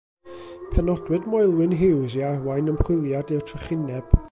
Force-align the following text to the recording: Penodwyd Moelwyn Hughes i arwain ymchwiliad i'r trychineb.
Penodwyd 0.75 1.27
Moelwyn 1.33 1.75
Hughes 1.81 2.17
i 2.21 2.25
arwain 2.31 2.73
ymchwiliad 2.73 3.37
i'r 3.39 3.49
trychineb. 3.53 4.17